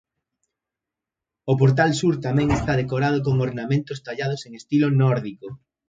[1.51, 5.47] O portal sur tamén está decorado con ornamentos tallados en estilo nórdico.